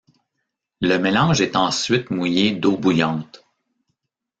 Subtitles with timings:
[0.79, 3.45] Le mélange est ensuite mouillé d’eau bouillante.